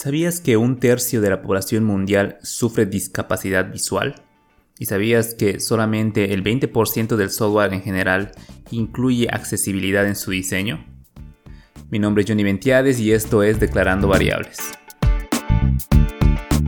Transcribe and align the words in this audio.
¿Sabías 0.00 0.38
que 0.38 0.56
un 0.56 0.78
tercio 0.78 1.20
de 1.20 1.28
la 1.28 1.42
población 1.42 1.82
mundial 1.82 2.38
sufre 2.40 2.86
discapacidad 2.86 3.72
visual? 3.72 4.14
¿Y 4.78 4.86
sabías 4.86 5.34
que 5.34 5.58
solamente 5.58 6.32
el 6.34 6.44
20% 6.44 7.16
del 7.16 7.30
software 7.30 7.74
en 7.74 7.82
general 7.82 8.30
incluye 8.70 9.26
accesibilidad 9.28 10.06
en 10.06 10.14
su 10.14 10.30
diseño? 10.30 10.86
Mi 11.90 11.98
nombre 11.98 12.22
es 12.22 12.30
Johnny 12.30 12.44
Ventiades 12.44 13.00
y 13.00 13.10
esto 13.10 13.42
es 13.42 13.58
Declarando 13.58 14.06
Variables. 14.06 14.60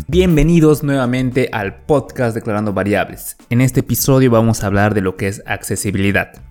Bienvenidos 0.09 0.83
nuevamente 0.83 1.51
al 1.53 1.85
podcast 1.85 2.35
Declarando 2.35 2.73
Variables. 2.73 3.37
En 3.49 3.61
este 3.61 3.79
episodio 3.79 4.33
vamos 4.33 4.65
a 4.65 4.67
hablar 4.67 4.93
de 4.93 5.03
lo 5.03 5.15
que 5.15 5.29
es 5.29 5.41
accesibilidad. 5.47 6.50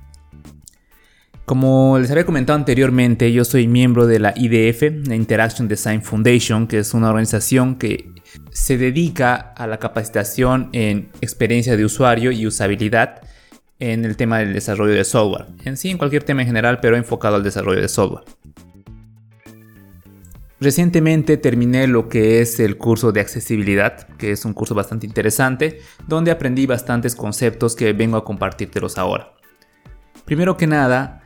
Como 1.50 1.98
les 1.98 2.12
había 2.12 2.28
comentado 2.28 2.60
anteriormente, 2.60 3.34
yo 3.34 3.44
soy 3.44 3.68
miembro 3.68 4.06
de 4.06 4.20
la 4.20 4.36
IDF, 4.36 5.08
la 5.08 5.16
Interaction 5.16 5.68
Design 5.68 6.04
Foundation, 6.04 6.68
que 6.68 6.78
es 6.78 6.94
una 6.94 7.10
organización 7.10 7.78
que 7.78 8.14
se 8.52 8.78
dedica 8.78 9.34
a 9.34 9.66
la 9.66 9.80
capacitación 9.80 10.70
en 10.74 11.10
experiencia 11.22 11.76
de 11.76 11.86
usuario 11.86 12.32
y 12.32 12.46
usabilidad 12.46 13.24
en 13.80 14.06
el 14.06 14.16
tema 14.16 14.38
del 14.38 14.54
desarrollo 14.54 14.94
de 14.94 15.04
software. 15.04 15.48
En 15.66 15.76
sí, 15.76 15.90
en 15.90 15.98
cualquier 15.98 16.22
tema 16.22 16.42
en 16.42 16.48
general, 16.50 16.82
pero 16.84 16.96
enfocado 16.96 17.38
al 17.38 17.44
desarrollo 17.44 17.82
de 17.82 17.88
software. 17.88 18.26
Recientemente 20.60 21.38
terminé 21.38 21.88
lo 21.88 22.10
que 22.10 22.42
es 22.42 22.60
el 22.60 22.78
curso 22.78 23.12
de 23.12 23.22
accesibilidad, 23.22 24.08
que 24.20 24.34
es 24.34 24.46
un 24.46 24.54
curso 24.54 24.76
bastante 24.76 25.08
interesante, 25.08 25.80
donde 26.06 26.30
aprendí 26.30 26.68
bastantes 26.68 27.16
conceptos 27.16 27.76
que 27.76 27.92
vengo 27.94 28.18
a 28.18 28.24
compartírtelos 28.24 29.00
ahora. 29.00 29.34
Primero 30.26 30.56
que 30.56 30.68
nada, 30.68 31.19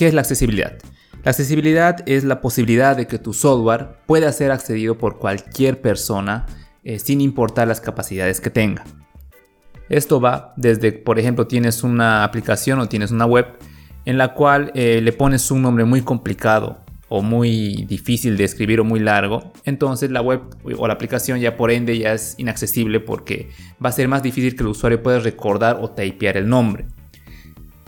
¿Qué 0.00 0.06
es 0.06 0.14
la 0.14 0.22
accesibilidad? 0.22 0.78
La 1.24 1.32
accesibilidad 1.32 2.08
es 2.08 2.24
la 2.24 2.40
posibilidad 2.40 2.96
de 2.96 3.06
que 3.06 3.18
tu 3.18 3.34
software 3.34 3.98
pueda 4.06 4.32
ser 4.32 4.50
accedido 4.50 4.96
por 4.96 5.18
cualquier 5.18 5.82
persona 5.82 6.46
eh, 6.84 6.98
sin 6.98 7.20
importar 7.20 7.68
las 7.68 7.82
capacidades 7.82 8.40
que 8.40 8.48
tenga. 8.48 8.82
Esto 9.90 10.18
va 10.18 10.54
desde, 10.56 10.92
por 10.92 11.18
ejemplo, 11.18 11.46
tienes 11.46 11.82
una 11.82 12.24
aplicación 12.24 12.78
o 12.78 12.88
tienes 12.88 13.10
una 13.10 13.26
web 13.26 13.44
en 14.06 14.16
la 14.16 14.32
cual 14.32 14.72
eh, 14.74 15.02
le 15.02 15.12
pones 15.12 15.50
un 15.50 15.60
nombre 15.60 15.84
muy 15.84 16.00
complicado 16.00 16.80
o 17.10 17.20
muy 17.20 17.84
difícil 17.86 18.38
de 18.38 18.44
escribir 18.44 18.80
o 18.80 18.84
muy 18.84 19.00
largo, 19.00 19.52
entonces 19.66 20.10
la 20.10 20.22
web 20.22 20.40
o 20.78 20.86
la 20.86 20.94
aplicación 20.94 21.40
ya 21.40 21.58
por 21.58 21.70
ende 21.70 21.98
ya 21.98 22.14
es 22.14 22.36
inaccesible 22.38 23.00
porque 23.00 23.50
va 23.84 23.90
a 23.90 23.92
ser 23.92 24.08
más 24.08 24.22
difícil 24.22 24.56
que 24.56 24.62
el 24.62 24.68
usuario 24.68 25.02
pueda 25.02 25.18
recordar 25.18 25.78
o 25.82 25.90
typear 25.90 26.38
el 26.38 26.48
nombre. 26.48 26.86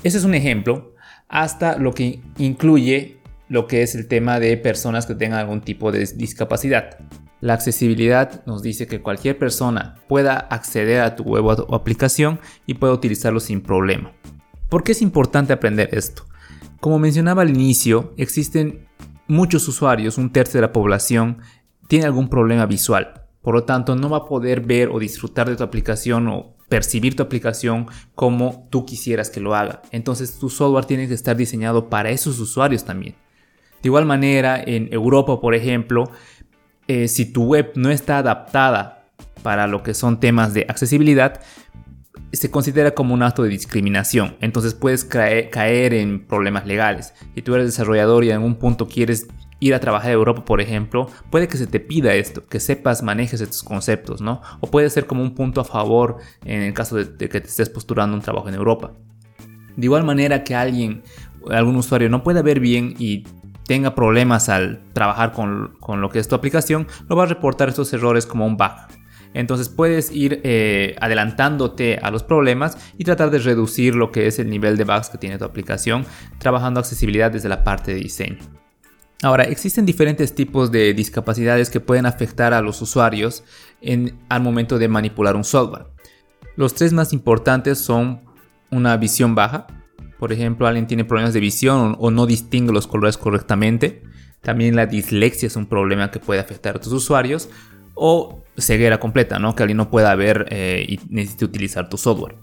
Ese 0.03 0.19
es 0.19 0.25
un 0.25 0.35
ejemplo, 0.35 0.92
hasta 1.33 1.79
lo 1.79 1.93
que 1.95 2.21
incluye 2.39 3.19
lo 3.49 3.67
que 3.67 3.83
es 3.83 3.95
el 3.95 4.07
tema 4.07 4.39
de 4.39 4.57
personas 4.57 5.07
que 5.07 5.15
tengan 5.15 5.41
algún 5.41 5.63
tipo 5.63 5.91
de 5.91 6.07
discapacidad. 6.15 6.99
La 7.41 7.55
accesibilidad 7.55 8.45
nos 8.47 8.63
dice 8.63 8.87
que 8.87 9.01
cualquier 9.01 9.37
persona 9.37 9.97
pueda 10.09 10.37
acceder 10.37 11.01
a 11.01 11.17
tu 11.17 11.25
web 11.25 11.45
o 11.45 11.75
aplicación 11.75 12.39
y 12.67 12.75
pueda 12.75 12.93
utilizarlo 12.93 13.41
sin 13.41 13.63
problema. 13.63 14.13
¿Por 14.69 14.85
qué 14.85 14.93
es 14.93 15.03
importante 15.03 15.53
aprender 15.53 15.89
esto? 15.93 16.25
Como 16.81 16.99
mencionaba 16.99 17.43
al 17.43 17.51
inicio, 17.51 18.15
existen 18.17 18.87
muchos 19.27 19.67
usuarios, 19.69 20.19
un 20.19 20.31
tercio 20.31 20.59
de 20.61 20.67
la 20.67 20.73
población 20.73 21.39
tiene 21.89 22.07
algún 22.07 22.29
problema 22.29 22.67
visual. 22.67 23.27
Por 23.43 23.55
lo 23.55 23.65
tanto, 23.65 23.97
no 23.97 24.09
va 24.09 24.19
a 24.19 24.27
poder 24.27 24.61
ver 24.61 24.89
o 24.91 24.99
disfrutar 24.99 25.49
de 25.49 25.57
tu 25.57 25.65
aplicación 25.65 26.29
o 26.29 26.57
percibir 26.73 27.15
tu 27.15 27.23
aplicación 27.23 27.87
como 28.15 28.67
tú 28.71 28.87
quisieras 28.87 29.29
que 29.29 29.41
lo 29.41 29.55
haga. 29.55 29.83
Entonces 29.91 30.39
tu 30.39 30.49
software 30.49 30.87
tiene 30.87 31.07
que 31.07 31.13
estar 31.13 31.37
diseñado 31.37 31.91
para 31.91 32.09
esos 32.09 32.41
usuarios 32.41 32.87
también. 32.87 33.15
De 33.83 33.91
igual 33.91 34.07
manera, 34.07 34.59
en 34.59 34.89
Europa, 34.91 35.39
por 35.39 35.55
ejemplo, 35.55 36.11
eh, 36.89 37.09
si 37.09 37.31
tu 37.31 37.45
web 37.45 37.73
no 37.75 37.91
está 37.91 38.17
adaptada 38.17 39.05
para 39.43 39.67
lo 39.67 39.83
que 39.83 39.93
son 39.93 40.19
temas 40.19 40.55
de 40.55 40.65
accesibilidad, 40.67 41.43
se 42.33 42.51
considera 42.51 42.93
como 42.93 43.13
un 43.13 43.23
acto 43.23 43.43
de 43.43 43.51
discriminación. 43.51 44.39
Entonces 44.41 44.73
puedes 44.73 45.05
caer 45.05 45.93
en 45.93 46.27
problemas 46.27 46.67
legales. 46.67 47.13
Si 47.35 47.43
tú 47.43 47.55
eres 47.55 47.67
desarrollador 47.67 48.25
y 48.25 48.31
en 48.31 48.37
algún 48.37 48.55
punto 48.55 48.89
quieres 48.89 49.27
ir 49.63 49.75
a 49.77 49.81
trabajar 49.81 50.11
a 50.11 50.15
Europa, 50.15 50.45
por 50.45 50.61
ejemplo, 50.61 51.09
puede 51.31 51.47
que 51.47 51.57
se 51.57 51.69
te 51.69 51.79
pida 51.79 52.15
esto, 52.15 52.45
que 52.47 52.59
sepas, 52.59 53.05
manejes 53.05 53.41
estos 53.41 53.63
conceptos, 53.63 54.21
¿no? 54.21 54.43
O 54.59 54.67
puede 54.67 54.91
ser 54.91 55.07
como 55.07 55.23
un 55.23 55.37
punto 55.37 55.61
a 55.61 55.65
favor 55.65 56.17
en 56.45 56.63
el 56.63 56.75
caso 56.75 56.97
de, 56.97 57.29
que 57.29 57.41
te 57.41 57.47
estés 57.47 57.69
posturando 57.69 58.17
un 58.17 58.23
trabajo 58.23 58.49
en 58.49 58.57
Europa. 58.57 58.91
De 59.77 59.85
igual 59.87 60.03
manera 60.03 60.43
que 60.43 60.57
alguien, 60.57 61.05
algún 61.49 61.77
usuario 61.77 62.09
no 62.09 62.25
pueda 62.25 62.43
ver 62.43 62.59
bien 62.59 62.97
y 62.99 63.25
tenga 63.65 63.95
problemas 63.95 64.49
al 64.49 64.83
trabajar 64.95 65.31
con, 65.31 66.01
lo 66.01 66.11
que 66.11 66.19
es 66.19 66.27
tu 66.27 66.35
aplicación, 66.35 66.89
lo 67.09 67.15
va 67.15 67.23
a 67.23 67.27
reportar 67.27 67.69
estos 67.69 67.93
errores 67.93 68.27
como 68.27 68.45
un 68.45 68.57
bug. 68.57 68.73
Entonces 69.33 69.69
puedes 69.69 70.11
ir 70.11 70.41
eh, 70.43 70.97
adelantándote 71.01 71.99
a 72.03 72.11
los 72.11 72.25
problemas 72.25 72.77
y 72.99 73.05
tratar 73.05 73.31
de 73.31 73.39
reducir 73.39 73.95
lo 73.95 74.11
que 74.11 74.27
es 74.27 74.41
el 74.41 74.51
nivel 74.51 74.77
de 74.77 74.83
bugs 74.83 75.09
que 75.09 75.19
tiene 75.19 75.39
tu 75.39 75.45
aplicación, 75.45 76.05
trabajando 76.39 76.81
accesibilidad 76.81 77.31
desde 77.31 77.49
la 77.49 77.63
parte 77.63 77.95
de 77.95 78.01
diseño. 78.01 78.62
Ahora, 79.23 79.45
existen 79.45 79.87
diferentes 79.87 80.35
tipos 80.35 80.71
de 80.73 80.93
discapacidades 80.95 81.71
que 81.71 81.81
pueden 81.81 82.07
afectar 82.07 82.53
a 82.53 82.61
los 82.61 82.83
usuarios 82.83 83.45
al 84.29 84.43
momento 84.43 84.79
de 84.79 84.89
manipular 84.89 85.37
un 85.37 85.45
software. 85.45 85.87
Los 86.57 86.75
tres 86.75 86.93
más 86.93 87.13
importantes 87.13 87.79
son 87.79 88.23
una 88.71 88.97
visión 88.97 89.35
baja, 89.35 89.67
por 90.23 90.33
ejemplo, 90.33 90.69
alguien 90.69 90.87
tiene 90.87 91.05
problemas 91.05 91.35
de 91.35 91.41
visión 91.41 91.97
o, 91.99 92.13
no 92.13 92.27
distingue 92.27 92.73
los 92.73 92.87
colores 92.87 93.17
correctamente. 93.17 94.05
También 94.41 94.77
la 94.77 94.87
dislexia 94.87 95.49
es 95.49 95.57
un 95.57 95.67
problema 95.67 96.13
que 96.13 96.21
puede 96.21 96.39
afectar 96.39 96.77
a 96.77 96.81
tus 96.81 96.93
usuarios. 96.93 97.49
O 97.95 98.45
ceguera 98.57 99.01
completa, 99.01 99.41
¿no? 99.41 99.57
que 99.57 99.65
alguien 99.65 99.79
no 99.79 99.91
pueda 99.91 100.15
ver 100.15 100.47
eh, 100.51 100.87
y 100.89 101.01
necesite 101.09 101.45
utilizar 101.45 101.89
tu 101.89 101.99
software. 101.99 102.37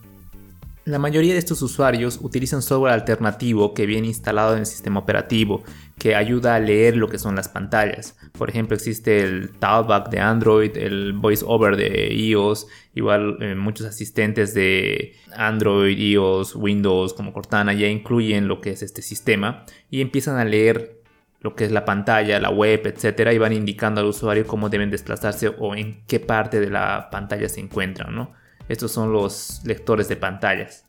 La 0.90 0.98
mayoría 0.98 1.34
de 1.34 1.40
estos 1.40 1.62
usuarios 1.62 2.18
utilizan 2.20 2.64
software 2.64 2.94
alternativo 2.94 3.76
que 3.76 3.86
viene 3.86 4.08
instalado 4.08 4.54
en 4.54 4.62
el 4.62 4.66
sistema 4.66 5.00
operativo, 5.00 5.62
que 6.00 6.16
ayuda 6.16 6.56
a 6.56 6.60
leer 6.60 6.98
lo 6.98 7.08
que 7.10 7.20
son 7.20 7.36
las 7.36 7.48
pantallas. 7.48 8.18
Por 8.36 8.50
ejemplo, 8.50 8.76
existe 8.76 9.22
el 9.22 9.52
Talkback 9.60 10.10
de 10.10 10.20
Android, 10.20 10.76
el 10.76 11.14
VoiceOver 11.14 11.76
de 11.78 12.12
iOS, 12.12 12.66
igual 12.96 13.38
eh, 13.40 13.54
muchos 13.54 13.86
asistentes 13.86 14.56
de 14.56 15.14
Android, 15.38 15.96
iOS, 15.96 16.56
Windows 16.56 17.14
como 17.14 17.34
Cortana 17.34 17.74
ya 17.74 17.88
incluyen 17.88 18.48
lo 18.48 18.60
que 18.60 18.72
es 18.72 18.82
este 18.82 19.04
sistema 19.04 19.66
y 19.92 20.02
empiezan 20.02 20.38
a 20.38 20.44
leer 20.44 21.04
lo 21.40 21.56
que 21.56 21.66
es 21.66 21.72
la 21.72 21.86
pantalla, 21.86 22.40
la 22.40 22.50
web, 22.50 22.82
etcétera, 22.88 23.32
y 23.32 23.38
van 23.38 23.54
indicando 23.54 24.02
al 24.02 24.08
usuario 24.08 24.48
cómo 24.48 24.70
deben 24.70 24.90
desplazarse 24.90 25.54
o 25.56 25.76
en 25.76 26.04
qué 26.08 26.20
parte 26.20 26.60
de 26.60 26.72
la 26.72 27.10
pantalla 27.12 27.48
se 27.48 27.60
encuentran, 27.60 28.16
¿no? 28.16 28.34
Estos 28.70 28.92
son 28.92 29.12
los 29.12 29.62
lectores 29.66 30.08
de 30.08 30.16
pantallas. 30.16 30.86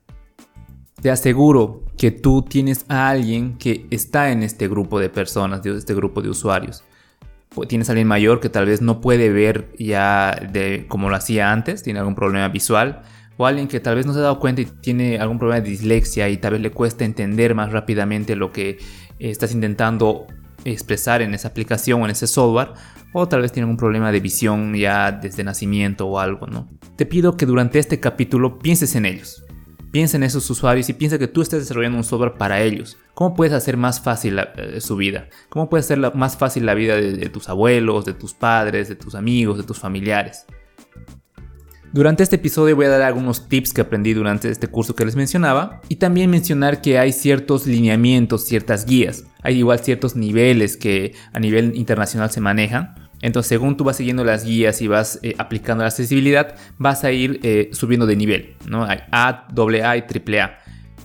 Te 1.02 1.10
aseguro 1.10 1.82
que 1.96 2.10
tú 2.10 2.42
tienes 2.42 2.84
a 2.88 3.08
alguien 3.08 3.56
que 3.56 3.86
está 3.90 4.30
en 4.30 4.42
este 4.42 4.68
grupo 4.68 5.00
de 5.00 5.08
personas, 5.08 5.62
de 5.62 5.76
este 5.76 5.94
grupo 5.94 6.20
de 6.20 6.28
usuarios. 6.28 6.84
Tienes 7.68 7.88
a 7.88 7.92
alguien 7.92 8.06
mayor 8.06 8.38
que 8.38 8.50
tal 8.50 8.66
vez 8.66 8.82
no 8.82 9.00
puede 9.00 9.30
ver 9.30 9.72
ya 9.78 10.38
de 10.52 10.86
como 10.88 11.08
lo 11.08 11.16
hacía 11.16 11.52
antes, 11.52 11.82
tiene 11.82 11.98
algún 11.98 12.14
problema 12.14 12.48
visual, 12.48 13.02
o 13.38 13.46
alguien 13.46 13.66
que 13.66 13.80
tal 13.80 13.96
vez 13.96 14.04
no 14.04 14.12
se 14.12 14.18
ha 14.18 14.22
dado 14.22 14.38
cuenta 14.38 14.60
y 14.60 14.66
tiene 14.66 15.18
algún 15.18 15.38
problema 15.38 15.62
de 15.62 15.70
dislexia 15.70 16.28
y 16.28 16.36
tal 16.36 16.52
vez 16.52 16.60
le 16.60 16.70
cuesta 16.70 17.06
entender 17.06 17.54
más 17.54 17.72
rápidamente 17.72 18.36
lo 18.36 18.52
que 18.52 18.78
estás 19.18 19.52
intentando 19.52 20.26
expresar 20.64 21.22
en 21.22 21.32
esa 21.32 21.48
aplicación 21.48 22.02
o 22.02 22.04
en 22.04 22.10
ese 22.10 22.26
software, 22.26 22.72
o 23.12 23.28
tal 23.28 23.42
vez 23.42 23.52
tienen 23.52 23.70
un 23.70 23.76
problema 23.76 24.12
de 24.12 24.20
visión 24.20 24.74
ya 24.74 25.12
desde 25.12 25.44
nacimiento 25.44 26.06
o 26.06 26.18
algo, 26.18 26.46
¿no? 26.46 26.68
Te 26.96 27.06
pido 27.06 27.36
que 27.36 27.46
durante 27.46 27.78
este 27.78 28.00
capítulo 28.00 28.58
pienses 28.58 28.94
en 28.94 29.06
ellos. 29.06 29.44
Piensa 29.90 30.16
en 30.16 30.22
esos 30.22 30.48
usuarios 30.48 30.88
y 30.88 30.92
piensa 30.92 31.18
que 31.18 31.26
tú 31.26 31.42
estás 31.42 31.60
desarrollando 31.60 31.98
un 31.98 32.04
software 32.04 32.34
para 32.34 32.62
ellos. 32.62 32.96
¿Cómo 33.14 33.34
puedes 33.34 33.52
hacer 33.52 33.76
más 33.76 34.00
fácil 34.00 34.38
eh, 34.38 34.80
su 34.80 34.96
vida? 34.96 35.28
¿Cómo 35.48 35.68
puedes 35.68 35.86
hacer 35.86 36.14
más 36.14 36.36
fácil 36.36 36.64
la 36.64 36.74
vida 36.74 36.94
de 36.94 37.28
tus 37.28 37.48
abuelos, 37.48 38.04
de 38.04 38.14
tus 38.14 38.32
padres, 38.32 38.88
de 38.88 38.94
tus 38.94 39.16
amigos, 39.16 39.58
de 39.58 39.64
tus 39.64 39.78
familiares? 39.78 40.46
Durante 41.92 42.22
este 42.22 42.36
episodio 42.36 42.76
voy 42.76 42.86
a 42.86 42.90
dar 42.90 43.02
algunos 43.02 43.48
tips 43.48 43.72
que 43.72 43.80
aprendí 43.80 44.14
durante 44.14 44.48
este 44.48 44.68
curso 44.68 44.94
que 44.94 45.04
les 45.04 45.16
mencionaba 45.16 45.80
y 45.88 45.96
también 45.96 46.30
mencionar 46.30 46.82
que 46.82 47.00
hay 47.00 47.12
ciertos 47.12 47.66
lineamientos, 47.66 48.44
ciertas 48.44 48.86
guías. 48.86 49.24
Hay 49.42 49.58
igual 49.58 49.80
ciertos 49.80 50.14
niveles 50.14 50.76
que 50.76 51.16
a 51.32 51.40
nivel 51.40 51.74
internacional 51.74 52.30
se 52.30 52.40
manejan. 52.40 52.94
Entonces, 53.22 53.48
según 53.48 53.76
tú 53.76 53.84
vas 53.84 53.96
siguiendo 53.96 54.24
las 54.24 54.44
guías 54.44 54.80
y 54.80 54.88
vas 54.88 55.18
eh, 55.22 55.34
aplicando 55.38 55.82
la 55.82 55.88
accesibilidad, 55.88 56.54
vas 56.78 57.04
a 57.04 57.12
ir 57.12 57.40
eh, 57.42 57.70
subiendo 57.72 58.06
de 58.06 58.16
nivel. 58.16 58.56
¿no? 58.66 58.84
Hay 58.84 59.00
A, 59.10 59.46
AA 59.54 59.96
y 59.96 60.00
AAA. 60.00 60.58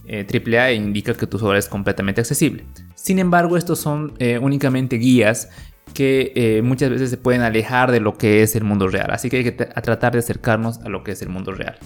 Eh, 0.07 0.25
AAA 0.25 0.73
indica 0.73 1.13
que 1.13 1.27
tu 1.27 1.37
software 1.37 1.57
es 1.57 1.67
completamente 1.67 2.21
accesible. 2.21 2.65
Sin 2.95 3.19
embargo, 3.19 3.57
estos 3.57 3.79
son 3.79 4.13
únicamente 4.41 4.95
guías 4.97 5.49
que 5.93 6.33
eh, 6.35 6.61
muchas 6.61 6.89
veces 6.89 7.09
se 7.09 7.17
pueden 7.17 7.41
alejar 7.41 7.91
de 7.91 7.99
lo 7.99 8.17
que 8.17 8.43
es 8.43 8.55
el 8.55 8.63
mundo 8.63 8.87
real. 8.87 9.11
Así 9.11 9.29
que 9.29 9.37
hay 9.37 9.43
que 9.43 9.51
tratar 9.51 10.13
de 10.13 10.19
acercarnos 10.19 10.79
a 10.79 10.89
lo 10.89 11.03
que 11.03 11.11
es 11.11 11.21
el 11.21 11.29
mundo 11.29 11.51
real. 11.51 11.77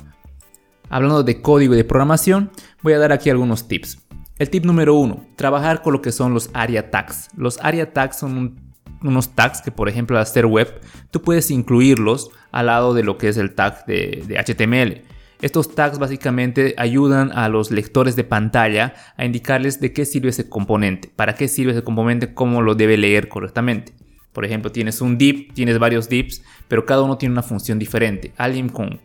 Hablando 0.89 1.23
de 1.23 1.41
código 1.41 1.73
y 1.73 1.77
de 1.77 1.83
programación, 1.83 2.51
voy 2.81 2.93
a 2.93 2.99
dar 2.99 3.11
aquí 3.11 3.29
algunos 3.29 3.67
tips. 3.67 3.99
El 4.39 4.49
tip 4.49 4.65
número 4.65 4.95
uno, 4.95 5.27
trabajar 5.35 5.81
con 5.81 5.93
lo 5.93 6.01
que 6.01 6.11
son 6.11 6.33
los 6.33 6.49
ARIA 6.53 6.89
tags. 6.89 7.29
Los 7.35 7.59
ARIA 7.61 7.93
tags 7.93 8.17
son 8.17 8.68
unos 9.03 9.35
tags 9.35 9.61
que, 9.61 9.71
por 9.71 9.89
ejemplo, 9.89 10.17
al 10.17 10.23
hacer 10.23 10.45
web, 10.45 10.81
tú 11.11 11.21
puedes 11.21 11.51
incluirlos 11.51 12.31
al 12.51 12.67
lado 12.67 12.93
de 12.93 13.03
lo 13.03 13.17
que 13.17 13.29
es 13.29 13.37
el 13.37 13.53
tag 13.55 13.85
de, 13.85 14.37
HTML. 14.37 15.03
Estos 15.41 15.73
tags 15.73 15.99
básicamente 15.99 16.75
ayudan 16.77 17.31
a 17.31 17.47
los 17.47 17.71
lectores 17.71 18.15
de 18.15 18.25
pantalla 18.25 18.93
a 19.15 19.25
indicarles 19.25 19.79
de 19.79 19.93
qué 19.93 20.05
sirve 20.05 20.29
ese 20.29 20.49
componente, 20.49 21.09
para 21.15 21.35
qué 21.35 21.47
sirve 21.47 21.71
ese 21.71 21.83
componente, 21.83 22.33
cómo 22.33 22.61
lo 22.61 22.75
debe 22.75 22.97
leer 22.97 23.29
correctamente. 23.29 23.93
Por 24.33 24.45
ejemplo, 24.45 24.71
tienes 24.71 25.01
un 25.01 25.17
div, 25.17 25.53
tienes 25.53 25.79
varios 25.79 26.09
divs, 26.09 26.43
pero 26.67 26.85
cada 26.85 27.01
uno 27.01 27.17
tiene 27.17 27.33
una 27.33 27.41
función 27.43 27.79
diferente. 27.79 28.33
Alguien 28.37 28.69
con 28.69 28.99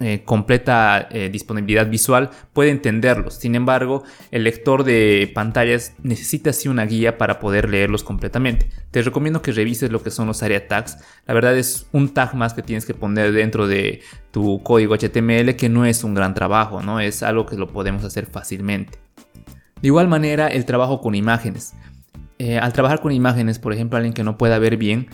eh, 0.00 0.22
completa 0.24 1.08
eh, 1.10 1.28
disponibilidad 1.30 1.86
visual 1.86 2.30
puede 2.54 2.70
entenderlos. 2.70 3.34
Sin 3.34 3.54
embargo, 3.54 4.02
el 4.30 4.44
lector 4.44 4.82
de 4.82 5.30
pantallas 5.34 5.92
necesita 6.02 6.50
así 6.50 6.68
una 6.68 6.86
guía 6.86 7.18
para 7.18 7.38
poder 7.38 7.68
leerlos 7.68 8.02
completamente. 8.02 8.70
Te 8.90 9.02
recomiendo 9.02 9.42
que 9.42 9.52
revises 9.52 9.92
lo 9.92 10.02
que 10.02 10.10
son 10.10 10.26
los 10.26 10.42
area 10.42 10.66
tags. 10.66 10.96
La 11.26 11.34
verdad 11.34 11.54
es 11.54 11.86
un 11.92 12.14
tag 12.14 12.34
más 12.34 12.54
que 12.54 12.62
tienes 12.62 12.86
que 12.86 12.94
poner 12.94 13.32
dentro 13.32 13.68
de 13.68 14.00
tu 14.30 14.62
código 14.62 14.96
HTML 14.96 15.54
que 15.54 15.68
no 15.68 15.84
es 15.84 16.02
un 16.02 16.14
gran 16.14 16.32
trabajo, 16.32 16.82
¿no? 16.82 16.98
Es 16.98 17.22
algo 17.22 17.44
que 17.44 17.56
lo 17.56 17.68
podemos 17.68 18.02
hacer 18.02 18.24
fácilmente. 18.24 18.98
De 19.82 19.88
igual 19.88 20.08
manera, 20.08 20.48
el 20.48 20.64
trabajo 20.64 21.02
con 21.02 21.14
imágenes. 21.14 21.74
Eh, 22.38 22.58
al 22.58 22.72
trabajar 22.72 23.02
con 23.02 23.12
imágenes, 23.12 23.58
por 23.58 23.74
ejemplo, 23.74 23.98
alguien 23.98 24.14
que 24.14 24.24
no 24.24 24.38
pueda 24.38 24.58
ver 24.58 24.78
bien, 24.78 25.08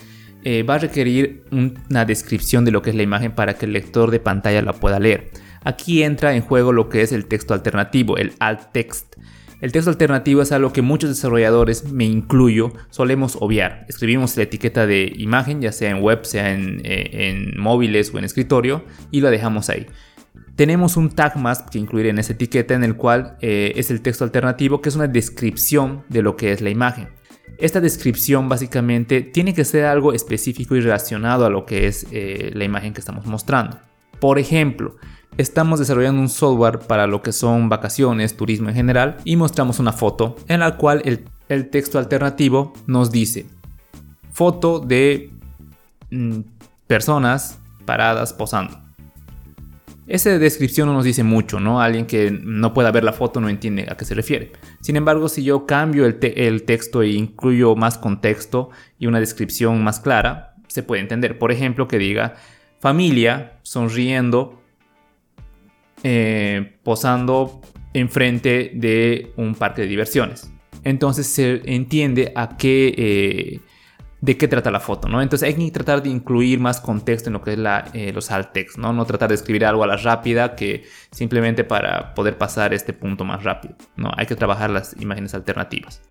eh, 0.48 0.62
va 0.62 0.76
a 0.76 0.78
requerir 0.78 1.42
una 1.50 2.04
descripción 2.04 2.64
de 2.64 2.70
lo 2.70 2.80
que 2.80 2.90
es 2.90 2.96
la 2.96 3.02
imagen 3.02 3.32
para 3.32 3.54
que 3.54 3.66
el 3.66 3.72
lector 3.72 4.12
de 4.12 4.20
pantalla 4.20 4.62
la 4.62 4.74
pueda 4.74 5.00
leer. 5.00 5.32
Aquí 5.64 6.04
entra 6.04 6.36
en 6.36 6.42
juego 6.42 6.72
lo 6.72 6.88
que 6.88 7.02
es 7.02 7.10
el 7.10 7.26
texto 7.26 7.52
alternativo, 7.52 8.16
el 8.16 8.32
alt 8.38 8.70
text. 8.70 9.16
El 9.60 9.72
texto 9.72 9.90
alternativo 9.90 10.42
es 10.42 10.52
algo 10.52 10.72
que 10.72 10.82
muchos 10.82 11.10
desarrolladores, 11.10 11.90
me 11.90 12.04
incluyo, 12.04 12.72
solemos 12.90 13.36
obviar. 13.40 13.86
Escribimos 13.88 14.36
la 14.36 14.44
etiqueta 14.44 14.86
de 14.86 15.12
imagen, 15.16 15.60
ya 15.60 15.72
sea 15.72 15.90
en 15.90 16.00
web, 16.00 16.24
sea 16.24 16.52
en, 16.52 16.80
eh, 16.84 17.50
móviles 17.56 18.14
o 18.14 18.18
en 18.18 18.24
escritorio, 18.24 18.84
y 19.10 19.22
la 19.22 19.30
dejamos 19.30 19.68
ahí. 19.68 19.88
Tenemos 20.54 20.96
un 20.96 21.10
tag 21.10 21.36
más 21.36 21.62
que 21.62 21.80
incluir 21.80 22.06
en 22.06 22.20
esa 22.20 22.34
etiqueta 22.34 22.74
en 22.74 22.84
el 22.84 22.94
cual 22.94 23.36
eh, 23.40 23.72
es 23.74 23.90
el 23.90 24.00
texto 24.00 24.22
alternativo, 24.22 24.80
que 24.80 24.90
es 24.90 24.94
una 24.94 25.08
descripción 25.08 26.04
de 26.08 26.22
lo 26.22 26.36
que 26.36 26.52
es 26.52 26.60
la 26.60 26.70
imagen. 26.70 27.08
Esta 27.58 27.80
descripción 27.80 28.48
básicamente 28.48 29.22
tiene 29.22 29.54
que 29.54 29.64
ser 29.64 29.86
algo 29.86 30.12
específico 30.12 30.76
y 30.76 30.80
relacionado 30.80 31.46
a 31.46 31.50
lo 31.50 31.64
que 31.64 31.86
es 31.86 32.06
eh, 32.10 32.50
la 32.54 32.64
imagen 32.64 32.92
que 32.92 33.00
estamos 33.00 33.26
mostrando. 33.26 33.78
Por 34.20 34.38
ejemplo, 34.38 34.96
estamos 35.38 35.78
desarrollando 35.78 36.20
un 36.20 36.28
software 36.28 36.80
para 36.80 37.06
lo 37.06 37.22
que 37.22 37.32
son 37.32 37.68
vacaciones, 37.68 38.36
turismo 38.36 38.68
en 38.68 38.74
general, 38.74 39.16
y 39.24 39.36
mostramos 39.36 39.78
una 39.78 39.92
foto 39.92 40.36
en 40.48 40.60
la 40.60 40.76
cual 40.76 41.02
el, 41.04 41.24
texto 41.70 41.98
alternativo 41.98 42.72
nos 42.86 43.12
dice 43.12 43.46
foto 44.32 44.80
de 44.80 45.30
mm, 46.10 46.40
personas 46.86 47.58
paradas 47.84 48.32
posando. 48.32 48.85
Esa 50.06 50.38
descripción 50.38 50.86
no 50.86 50.94
nos 50.94 51.04
dice 51.04 51.24
mucho, 51.24 51.58
¿no? 51.58 51.80
Alguien 51.80 52.06
que 52.06 52.30
no 52.30 52.72
pueda 52.72 52.92
ver 52.92 53.02
la 53.02 53.12
foto 53.12 53.40
no 53.40 53.48
entiende 53.48 53.86
a 53.90 53.96
qué 53.96 54.04
se 54.04 54.14
refiere. 54.14 54.52
Sin 54.80 54.94
embargo, 54.94 55.28
si 55.28 55.42
yo 55.42 55.66
cambio 55.66 56.06
el, 56.06 56.62
texto 56.64 57.02
e 57.02 57.08
incluyo 57.08 57.74
más 57.74 57.98
contexto 57.98 58.70
y 59.00 59.06
una 59.06 59.18
descripción 59.18 59.82
más 59.82 59.98
clara, 59.98 60.54
se 60.68 60.84
puede 60.84 61.02
entender. 61.02 61.38
Por 61.38 61.50
ejemplo, 61.50 61.88
que 61.88 61.98
diga 61.98 62.34
familia 62.78 63.58
sonriendo, 63.62 64.62
eh, 66.04 66.76
posando 66.84 67.60
enfrente 67.92 68.70
de 68.74 69.32
un 69.36 69.56
parque 69.56 69.82
de 69.82 69.88
diversiones. 69.88 70.52
Entonces 70.84 71.26
se 71.26 71.62
entiende 71.64 72.32
a 72.36 72.56
qué... 72.56 72.94
Eh, 72.96 73.60
de 74.26 74.36
qué 74.36 74.48
trata 74.48 74.72
la 74.72 74.80
foto, 74.80 75.08
¿no? 75.08 75.22
Entonces 75.22 75.46
hay 75.46 75.54
que 75.54 75.70
tratar 75.70 76.02
de 76.02 76.08
incluir 76.08 76.58
más 76.58 76.80
contexto 76.80 77.28
en 77.28 77.34
lo 77.34 77.42
que 77.42 77.52
es 77.52 77.58
eh, 77.92 78.10
los 78.12 78.32
alt 78.32 78.52
text, 78.52 78.76
¿no? 78.76 78.92
No 78.92 79.04
tratar 79.04 79.28
de 79.28 79.36
escribir 79.36 79.64
algo 79.64 79.84
a 79.84 79.86
la 79.86 79.96
rápida 79.96 80.56
que 80.56 80.84
simplemente 81.12 81.62
para 81.62 82.12
poder 82.12 82.36
pasar 82.36 82.74
este 82.74 82.92
punto 82.92 83.24
más 83.24 83.44
rápido, 83.44 83.76
¿no? 83.94 84.10
Hay 84.16 84.26
que 84.26 84.34
trabajar 84.34 84.70
las 84.70 85.00
imágenes 85.00 85.32
alternativas. 85.34 86.02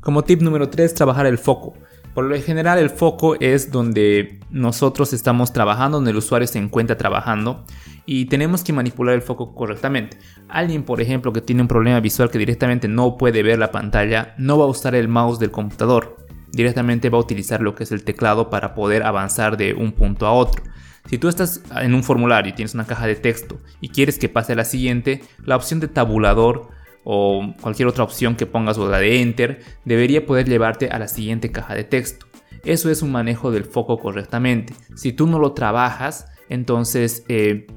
Como 0.00 0.24
tip 0.24 0.42
número 0.42 0.68
3, 0.68 0.92
trabajar 0.92 1.24
el 1.24 1.38
foco. 1.38 1.72
Por 2.12 2.26
lo 2.26 2.38
general 2.38 2.78
el 2.78 2.90
foco 2.90 3.34
es 3.40 3.70
donde 3.70 4.38
nosotros 4.50 5.14
estamos 5.14 5.54
trabajando, 5.54 5.96
donde 5.96 6.10
el 6.10 6.18
usuario 6.18 6.46
se 6.46 6.58
encuentra 6.58 6.98
trabajando 6.98 7.64
y 8.04 8.26
tenemos 8.26 8.62
que 8.62 8.74
manipular 8.74 9.14
el 9.14 9.22
foco 9.22 9.54
correctamente. 9.54 10.18
Alguien, 10.50 10.82
por 10.82 11.00
ejemplo, 11.00 11.32
que 11.32 11.40
tiene 11.40 11.62
un 11.62 11.68
problema 11.68 12.00
visual 12.00 12.30
que 12.30 12.38
directamente 12.38 12.88
no 12.88 13.16
puede 13.16 13.42
ver 13.42 13.58
la 13.58 13.70
pantalla, 13.70 14.34
no 14.36 14.58
va 14.58 14.66
a 14.66 14.68
usar 14.68 14.94
el 14.94 15.08
mouse 15.08 15.38
del 15.38 15.50
computador 15.50 16.25
directamente 16.56 17.10
va 17.10 17.18
a 17.18 17.20
utilizar 17.20 17.60
lo 17.60 17.74
que 17.74 17.84
es 17.84 17.92
el 17.92 18.02
teclado 18.02 18.50
para 18.50 18.74
poder 18.74 19.04
avanzar 19.04 19.56
de 19.56 19.74
un 19.74 19.92
punto 19.92 20.26
a 20.26 20.32
otro. 20.32 20.64
Si 21.08 21.18
tú 21.18 21.28
estás 21.28 21.62
en 21.80 21.94
un 21.94 22.02
formulario 22.02 22.50
y 22.50 22.54
tienes 22.54 22.74
una 22.74 22.86
caja 22.86 23.06
de 23.06 23.14
texto 23.14 23.60
y 23.80 23.90
quieres 23.90 24.18
que 24.18 24.28
pase 24.28 24.54
a 24.54 24.56
la 24.56 24.64
siguiente, 24.64 25.22
la 25.44 25.54
opción 25.54 25.78
de 25.78 25.88
tabulador 25.88 26.68
o 27.04 27.54
cualquier 27.60 27.86
otra 27.86 28.02
opción 28.02 28.34
que 28.34 28.46
pongas 28.46 28.78
o 28.78 28.90
la 28.90 28.98
de 28.98 29.22
enter 29.22 29.60
debería 29.84 30.26
poder 30.26 30.48
llevarte 30.48 30.88
a 30.88 30.98
la 30.98 31.06
siguiente 31.06 31.52
caja 31.52 31.74
de 31.76 31.84
texto. 31.84 32.26
Eso 32.64 32.90
es 32.90 33.02
un 33.02 33.12
manejo 33.12 33.52
del 33.52 33.64
foco 33.64 33.98
correctamente. 33.98 34.74
Si 34.96 35.12
tú 35.12 35.28
no 35.28 35.38
lo 35.38 35.52
trabajas, 35.52 36.26
entonces 36.48 37.24
eh, 37.28 37.68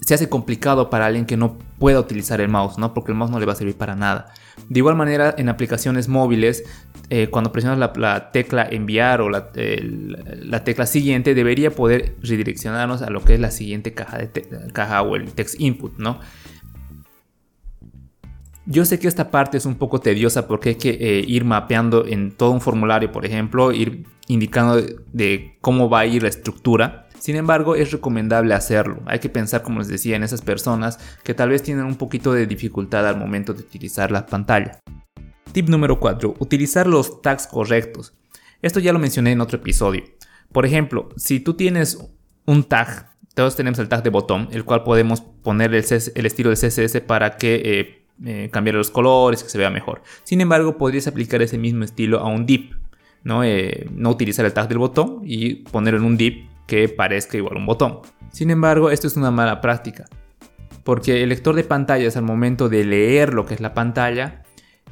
se 0.00 0.14
hace 0.14 0.28
complicado 0.28 0.90
para 0.90 1.06
alguien 1.06 1.26
que 1.26 1.36
no 1.36 1.58
pueda 1.78 2.00
utilizar 2.00 2.40
el 2.40 2.48
mouse, 2.48 2.78
¿no? 2.78 2.94
Porque 2.94 3.12
el 3.12 3.18
mouse 3.18 3.30
no 3.30 3.38
le 3.38 3.46
va 3.46 3.52
a 3.52 3.56
servir 3.56 3.76
para 3.76 3.94
nada. 3.94 4.32
De 4.68 4.78
igual 4.78 4.96
manera, 4.96 5.34
en 5.36 5.48
aplicaciones 5.48 6.08
móviles, 6.08 6.64
eh, 7.10 7.28
cuando 7.28 7.52
presionas 7.52 7.78
la, 7.96 8.30
tecla 8.30 8.66
enviar 8.70 9.20
o 9.20 9.28
la, 9.28 9.50
tecla 10.64 10.86
siguiente, 10.86 11.34
debería 11.34 11.70
poder 11.70 12.14
redireccionarnos 12.22 13.02
a 13.02 13.10
lo 13.10 13.22
que 13.24 13.34
es 13.34 13.40
la 13.40 13.50
siguiente 13.50 13.94
caja, 13.94 14.18
de 14.18 14.30
caja 14.72 15.02
o 15.02 15.16
el 15.16 15.32
text 15.32 15.60
input, 15.60 15.98
¿no? 15.98 16.20
Yo 18.66 18.84
sé 18.84 19.00
que 19.00 19.08
esta 19.08 19.30
parte 19.32 19.56
es 19.56 19.66
un 19.66 19.74
poco 19.74 20.00
tediosa 20.00 20.46
porque 20.46 20.70
hay 20.70 20.74
que 20.76 20.90
eh, 20.90 21.24
ir 21.26 21.44
mapeando 21.44 22.06
en 22.06 22.30
todo 22.30 22.52
un 22.52 22.60
formulario, 22.60 23.10
por 23.10 23.26
ejemplo, 23.26 23.72
ir 23.72 24.04
indicando 24.28 24.80
de 25.12 25.56
cómo 25.60 25.90
va 25.90 26.00
a 26.00 26.06
ir 26.06 26.22
la 26.22 26.28
estructura. 26.28 27.08
Sin 27.20 27.36
embargo, 27.36 27.74
es 27.74 27.92
recomendable 27.92 28.54
hacerlo. 28.54 29.02
Hay 29.04 29.18
que 29.18 29.28
pensar, 29.28 29.62
como 29.62 29.80
les 29.80 29.88
decía, 29.88 30.16
en 30.16 30.22
esas 30.22 30.40
personas 30.40 30.98
que 31.22 31.34
tal 31.34 31.50
vez 31.50 31.62
tienen 31.62 31.84
un 31.84 31.96
poquito 31.96 32.32
de 32.32 32.46
dificultad 32.46 33.06
al 33.06 33.18
momento 33.18 33.52
de 33.52 33.60
utilizar 33.60 34.10
la 34.10 34.24
pantalla. 34.24 34.80
Tip 35.52 35.68
número 35.68 36.00
4. 36.00 36.36
Utilizar 36.38 36.86
los 36.86 37.20
tags 37.20 37.46
correctos. 37.46 38.14
Esto 38.62 38.80
ya 38.80 38.94
lo 38.94 38.98
mencioné 38.98 39.32
en 39.32 39.42
otro 39.42 39.58
episodio. 39.58 40.02
Por 40.50 40.64
ejemplo, 40.64 41.10
si 41.16 41.40
tú 41.40 41.54
tienes 41.54 41.98
un 42.46 42.64
tag, 42.64 43.10
todos 43.34 43.54
tenemos 43.54 43.78
el 43.80 43.88
tag 43.88 44.02
de 44.02 44.10
botón, 44.10 44.48
el 44.50 44.64
cual 44.64 44.82
podemos 44.82 45.20
poner 45.20 45.74
el, 45.74 45.84
estilo 46.26 46.48
de 46.48 46.56
CSS 46.56 47.02
para 47.02 47.36
que 47.36 47.62
eh, 47.62 48.04
eh, 48.24 48.48
cambiar 48.50 48.76
los 48.76 48.90
colores, 48.90 49.42
que 49.42 49.50
se 49.50 49.58
vea 49.58 49.68
mejor. 49.68 50.02
Sin 50.24 50.40
embargo, 50.40 50.78
podrías 50.78 51.06
aplicar 51.06 51.42
ese 51.42 51.58
mismo 51.58 51.84
estilo 51.84 52.20
a 52.20 52.28
un 52.28 52.46
div. 52.46 52.78
¿no? 53.24 53.44
Eh, 53.44 53.86
no 53.92 54.08
utilizar 54.08 54.46
el 54.46 54.54
tag 54.54 54.68
del 54.68 54.78
botón 54.78 55.20
y 55.24 55.56
ponerlo 55.56 56.00
en 56.00 56.06
un 56.06 56.16
div 56.16 56.49
que 56.70 56.88
parezca 56.88 57.36
igual 57.36 57.56
un 57.56 57.66
botón. 57.66 57.98
Sin 58.30 58.48
embargo, 58.48 58.92
esto 58.92 59.08
es 59.08 59.16
una 59.16 59.32
mala 59.32 59.60
práctica, 59.60 60.04
porque 60.84 61.24
el 61.24 61.30
lector 61.30 61.56
de 61.56 61.64
pantallas 61.64 62.16
al 62.16 62.22
momento 62.22 62.68
de 62.68 62.84
leer 62.84 63.34
lo 63.34 63.44
que 63.44 63.54
es 63.54 63.60
la 63.60 63.74
pantalla, 63.74 64.44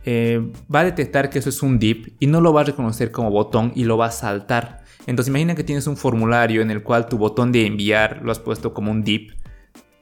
eh, 0.05 0.51
va 0.75 0.81
a 0.81 0.85
detectar 0.85 1.31
que 1.31 1.39
eso 1.39 1.49
es 1.49 1.63
un 1.63 1.79
div 1.79 2.15
y 2.19 2.27
no 2.27 2.41
lo 2.41 2.53
va 2.53 2.63
a 2.63 2.65
reconocer 2.65 3.13
como 3.13 3.31
botón 3.31 3.71
y 3.77 3.85
lo 3.85 3.97
va 3.97 4.07
a 4.07 4.11
saltar. 4.11 4.83
Entonces 5.07 5.29
imagina 5.29 5.55
que 5.55 5.63
tienes 5.63 5.87
un 5.87 5.97
formulario 5.97 6.63
en 6.63 6.73
el 6.73 6.83
cual 6.83 7.07
tu 7.07 7.17
botón 7.17 7.53
de 7.53 7.65
enviar 7.65 8.23
lo 8.25 8.33
has 8.33 8.41
puesto 8.41 8.75
como 8.75 8.91
un 8.91 9.05
div. 9.05 9.37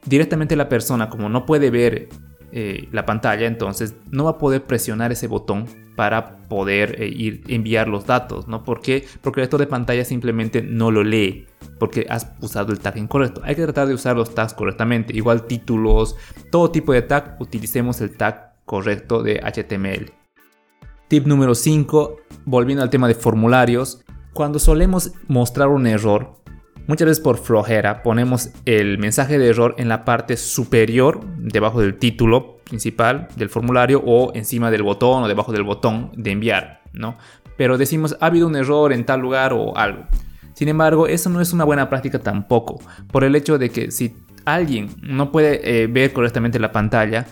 Directamente 0.06 0.56
la 0.56 0.70
persona, 0.70 1.10
como 1.10 1.28
no 1.28 1.44
puede 1.44 1.68
ver 1.68 2.08
eh, 2.52 2.88
la 2.92 3.04
pantalla, 3.06 3.46
entonces 3.46 3.94
no 4.10 4.24
va 4.24 4.32
a 4.32 4.38
poder 4.38 4.62
presionar 4.64 5.12
ese 5.12 5.26
botón 5.26 5.66
para 5.96 6.36
poder 6.48 7.02
eh, 7.02 7.08
ir 7.08 7.42
enviar 7.48 7.88
los 7.88 8.06
datos, 8.06 8.46
¿no? 8.48 8.62
¿Por 8.64 8.80
qué? 8.80 9.04
Porque 9.22 9.40
el 9.40 9.44
lector 9.44 9.60
de 9.60 9.66
pantalla 9.66 10.04
simplemente 10.04 10.62
no 10.62 10.90
lo 10.90 11.02
lee 11.02 11.46
porque 11.78 12.06
has 12.08 12.32
usado 12.40 12.72
el 12.72 12.80
tag 12.80 12.96
incorrecto. 12.96 13.40
Hay 13.44 13.54
que 13.54 13.62
tratar 13.62 13.88
de 13.88 13.94
usar 13.94 14.16
los 14.16 14.34
tags 14.34 14.54
correctamente, 14.54 15.16
igual 15.16 15.46
títulos, 15.46 16.16
todo 16.50 16.70
tipo 16.70 16.92
de 16.92 17.02
tag, 17.02 17.36
utilicemos 17.40 18.00
el 18.00 18.16
tag 18.16 18.54
correcto 18.64 19.22
de 19.22 19.40
HTML. 19.40 20.12
Tip 21.08 21.26
número 21.26 21.54
5, 21.54 22.16
volviendo 22.44 22.82
al 22.82 22.90
tema 22.90 23.08
de 23.08 23.14
formularios, 23.14 24.04
cuando 24.32 24.58
solemos 24.58 25.12
mostrar 25.28 25.68
un 25.68 25.86
error, 25.86 26.36
muchas 26.86 27.06
veces 27.06 27.22
por 27.22 27.38
flojera, 27.38 28.02
ponemos 28.02 28.50
el 28.64 28.98
mensaje 28.98 29.38
de 29.38 29.48
error 29.48 29.74
en 29.78 29.88
la 29.88 30.04
parte 30.04 30.36
superior, 30.36 31.24
debajo 31.38 31.80
del 31.80 31.98
título 31.98 32.58
principal 32.64 33.28
del 33.36 33.48
formulario 33.48 34.02
o 34.04 34.32
encima 34.34 34.70
del 34.70 34.82
botón 34.82 35.22
o 35.22 35.28
debajo 35.28 35.52
del 35.52 35.62
botón 35.62 36.10
de 36.16 36.32
enviar, 36.32 36.82
¿no? 36.92 37.16
Pero 37.56 37.78
decimos, 37.78 38.16
ha 38.20 38.26
habido 38.26 38.46
un 38.46 38.56
error 38.56 38.92
en 38.92 39.04
tal 39.04 39.20
lugar 39.20 39.52
o 39.52 39.76
algo. 39.76 40.04
Sin 40.54 40.68
embargo, 40.68 41.06
eso 41.06 41.30
no 41.30 41.40
es 41.40 41.52
una 41.52 41.64
buena 41.64 41.88
práctica 41.88 42.18
tampoco, 42.18 42.80
por 43.12 43.24
el 43.24 43.36
hecho 43.36 43.58
de 43.58 43.70
que 43.70 43.90
si 43.90 44.16
alguien 44.44 44.90
no 45.02 45.30
puede 45.30 45.82
eh, 45.82 45.86
ver 45.86 46.12
correctamente 46.12 46.58
la 46.58 46.72
pantalla, 46.72 47.26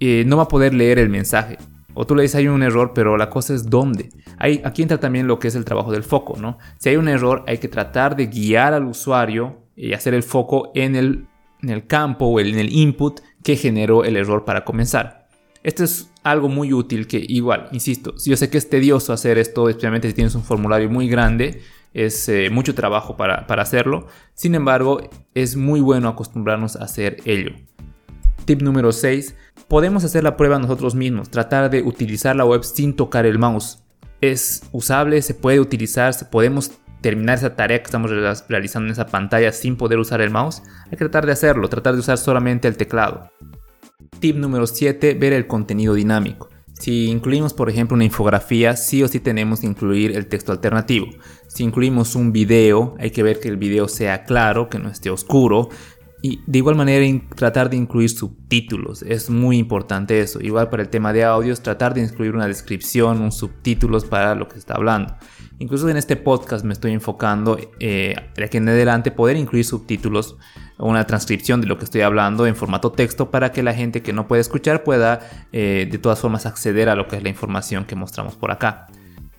eh, 0.00 0.24
no 0.26 0.36
va 0.36 0.44
a 0.44 0.48
poder 0.48 0.74
leer 0.74 0.98
el 0.98 1.08
mensaje. 1.08 1.58
O 1.94 2.06
tú 2.06 2.14
le 2.14 2.22
dices 2.22 2.36
hay 2.36 2.48
un 2.48 2.62
error, 2.62 2.92
pero 2.94 3.16
la 3.16 3.30
cosa 3.30 3.54
es 3.54 3.68
dónde. 3.68 4.10
Hay, 4.38 4.60
aquí 4.64 4.82
entra 4.82 4.98
también 4.98 5.26
lo 5.26 5.38
que 5.38 5.48
es 5.48 5.54
el 5.54 5.64
trabajo 5.64 5.92
del 5.92 6.02
foco, 6.02 6.36
¿no? 6.38 6.58
Si 6.78 6.88
hay 6.88 6.96
un 6.96 7.08
error, 7.08 7.44
hay 7.46 7.58
que 7.58 7.68
tratar 7.68 8.16
de 8.16 8.26
guiar 8.26 8.74
al 8.74 8.86
usuario 8.86 9.62
y 9.76 9.92
hacer 9.92 10.14
el 10.14 10.22
foco 10.22 10.72
en 10.74 10.96
el, 10.96 11.26
en 11.62 11.70
el 11.70 11.86
campo 11.86 12.26
o 12.26 12.40
en 12.40 12.58
el 12.58 12.72
input 12.72 13.20
que 13.42 13.56
generó 13.56 14.04
el 14.04 14.16
error 14.16 14.44
para 14.44 14.64
comenzar. 14.64 15.28
Esto 15.62 15.84
es 15.84 16.10
algo 16.24 16.48
muy 16.48 16.72
útil 16.72 17.06
que 17.06 17.24
igual, 17.28 17.68
insisto, 17.72 18.14
yo 18.24 18.36
sé 18.36 18.50
que 18.50 18.58
es 18.58 18.68
tedioso 18.68 19.12
hacer 19.12 19.38
esto, 19.38 19.68
especialmente 19.68 20.08
si 20.08 20.14
tienes 20.14 20.34
un 20.34 20.42
formulario 20.42 20.90
muy 20.90 21.08
grande, 21.08 21.60
es 21.94 22.28
eh, 22.28 22.48
mucho 22.50 22.74
trabajo 22.74 23.16
para, 23.16 23.46
para 23.46 23.62
hacerlo, 23.62 24.06
sin 24.34 24.54
embargo 24.54 25.08
es 25.34 25.56
muy 25.56 25.80
bueno 25.80 26.08
acostumbrarnos 26.08 26.76
a 26.76 26.84
hacer 26.84 27.18
ello. 27.26 27.52
Tip 28.44 28.60
número 28.60 28.92
6. 28.92 29.34
Podemos 29.68 30.04
hacer 30.04 30.24
la 30.24 30.36
prueba 30.36 30.58
nosotros 30.58 30.94
mismos, 30.94 31.30
tratar 31.30 31.70
de 31.70 31.82
utilizar 31.82 32.34
la 32.34 32.44
web 32.44 32.64
sin 32.64 32.94
tocar 32.94 33.24
el 33.24 33.38
mouse. 33.38 33.84
Es 34.20 34.64
usable, 34.72 35.22
se 35.22 35.34
puede 35.34 35.60
utilizar, 35.60 36.14
podemos 36.30 36.72
terminar 37.00 37.38
esa 37.38 37.54
tarea 37.54 37.78
que 37.78 37.86
estamos 37.86 38.10
realizando 38.48 38.86
en 38.86 38.92
esa 38.92 39.06
pantalla 39.06 39.52
sin 39.52 39.76
poder 39.76 39.98
usar 39.98 40.20
el 40.20 40.30
mouse. 40.30 40.62
Hay 40.86 40.90
que 40.90 40.96
tratar 40.96 41.26
de 41.26 41.32
hacerlo, 41.32 41.68
tratar 41.68 41.94
de 41.94 42.00
usar 42.00 42.18
solamente 42.18 42.68
el 42.68 42.76
teclado. 42.76 43.30
Tip 44.20 44.36
número 44.36 44.66
7, 44.66 45.14
ver 45.14 45.32
el 45.32 45.46
contenido 45.46 45.94
dinámico. 45.94 46.48
Si 46.82 47.06
incluimos, 47.06 47.54
por 47.54 47.70
ejemplo, 47.70 47.94
una 47.94 48.04
infografía, 48.04 48.74
sí 48.74 49.04
o 49.04 49.08
sí 49.08 49.20
tenemos 49.20 49.60
que 49.60 49.68
incluir 49.68 50.16
el 50.16 50.26
texto 50.26 50.50
alternativo. 50.50 51.06
Si 51.46 51.62
incluimos 51.62 52.16
un 52.16 52.32
video, 52.32 52.96
hay 52.98 53.12
que 53.12 53.22
ver 53.22 53.38
que 53.38 53.46
el 53.46 53.56
video 53.56 53.86
sea 53.86 54.24
claro, 54.24 54.68
que 54.68 54.80
no 54.80 54.88
esté 54.88 55.08
oscuro. 55.08 55.68
Y 56.22 56.40
de 56.46 56.58
igual 56.58 56.76
manera 56.76 57.04
tratar 57.34 57.68
de 57.68 57.76
incluir 57.76 58.08
subtítulos, 58.08 59.02
es 59.02 59.28
muy 59.28 59.58
importante 59.58 60.20
eso. 60.20 60.40
Igual 60.40 60.70
para 60.70 60.84
el 60.84 60.88
tema 60.88 61.12
de 61.12 61.24
audios, 61.24 61.62
tratar 61.62 61.94
de 61.94 62.00
incluir 62.00 62.34
una 62.34 62.46
descripción, 62.46 63.20
un 63.20 63.32
subtítulos 63.32 64.04
para 64.04 64.36
lo 64.36 64.46
que 64.46 64.54
se 64.54 64.60
está 64.60 64.74
hablando. 64.74 65.16
Incluso 65.58 65.88
en 65.88 65.96
este 65.96 66.16
podcast 66.16 66.64
me 66.64 66.72
estoy 66.72 66.92
enfocando 66.92 67.58
eh, 67.80 68.14
de 68.36 68.44
aquí 68.44 68.56
en 68.56 68.68
adelante 68.68 69.10
poder 69.10 69.36
incluir 69.36 69.64
subtítulos 69.64 70.36
una 70.78 71.06
transcripción 71.06 71.60
de 71.60 71.66
lo 71.66 71.78
que 71.78 71.84
estoy 71.84 72.00
hablando 72.00 72.46
en 72.46 72.56
formato 72.56 72.92
texto 72.92 73.30
para 73.30 73.52
que 73.52 73.62
la 73.62 73.74
gente 73.74 74.02
que 74.02 74.12
no 74.12 74.26
puede 74.26 74.40
escuchar 74.40 74.82
pueda 74.84 75.20
eh, 75.52 75.88
de 75.90 75.98
todas 75.98 76.18
formas 76.18 76.46
acceder 76.46 76.88
a 76.88 76.96
lo 76.96 77.08
que 77.08 77.16
es 77.16 77.22
la 77.22 77.28
información 77.28 77.84
que 77.84 77.94
mostramos 77.94 78.34
por 78.34 78.50
acá. 78.50 78.88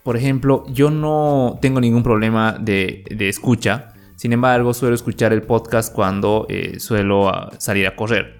Por 0.04 0.18
ejemplo, 0.18 0.66
yo 0.68 0.92
no 0.92 1.58
tengo 1.62 1.80
ningún 1.80 2.04
problema 2.04 2.58
de, 2.60 3.06
escucha, 3.20 3.93
sin 4.16 4.34
embargo 4.34 4.74
suelo 4.74 4.96
escuchar 4.96 5.34
el 5.34 5.42
podcast 5.42 5.94
cuando 5.94 6.46
eh, 6.50 6.80
suelo 6.80 7.30
ah, 7.30 7.52
salir 7.58 7.88
a 7.88 7.96
correr. 7.96 8.38